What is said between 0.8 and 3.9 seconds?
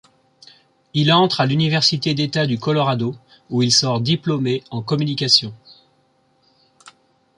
Il entre à l'université d'État du Colorado où il